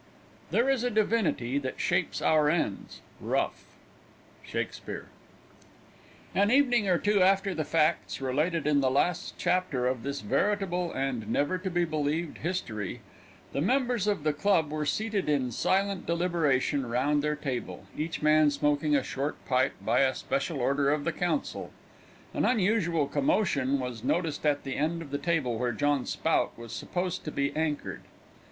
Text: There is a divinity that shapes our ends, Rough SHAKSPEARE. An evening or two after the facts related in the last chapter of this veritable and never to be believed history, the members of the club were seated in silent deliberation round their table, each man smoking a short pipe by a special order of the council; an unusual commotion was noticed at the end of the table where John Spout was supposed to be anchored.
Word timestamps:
There 0.49 0.67
is 0.67 0.83
a 0.83 0.89
divinity 0.89 1.59
that 1.59 1.79
shapes 1.79 2.23
our 2.23 2.49
ends, 2.49 3.01
Rough 3.19 3.63
SHAKSPEARE. 4.43 5.09
An 6.33 6.49
evening 6.49 6.89
or 6.89 6.97
two 6.97 7.21
after 7.21 7.53
the 7.53 7.63
facts 7.63 8.19
related 8.19 8.65
in 8.65 8.81
the 8.81 8.89
last 8.89 9.35
chapter 9.37 9.85
of 9.85 10.01
this 10.01 10.21
veritable 10.21 10.91
and 10.91 11.29
never 11.29 11.59
to 11.59 11.69
be 11.69 11.85
believed 11.85 12.39
history, 12.39 13.01
the 13.53 13.61
members 13.61 14.07
of 14.07 14.23
the 14.23 14.33
club 14.33 14.71
were 14.71 14.87
seated 14.87 15.29
in 15.29 15.51
silent 15.51 16.07
deliberation 16.07 16.83
round 16.87 17.21
their 17.21 17.35
table, 17.35 17.85
each 17.95 18.23
man 18.23 18.49
smoking 18.49 18.95
a 18.95 19.03
short 19.03 19.35
pipe 19.45 19.73
by 19.81 19.99
a 19.99 20.15
special 20.15 20.61
order 20.61 20.89
of 20.89 21.03
the 21.03 21.13
council; 21.13 21.69
an 22.33 22.43
unusual 22.43 23.05
commotion 23.05 23.77
was 23.77 24.03
noticed 24.03 24.47
at 24.47 24.63
the 24.63 24.75
end 24.77 25.03
of 25.03 25.11
the 25.11 25.19
table 25.19 25.59
where 25.59 25.71
John 25.71 26.07
Spout 26.07 26.57
was 26.57 26.73
supposed 26.73 27.23
to 27.25 27.31
be 27.31 27.55
anchored. 27.55 28.01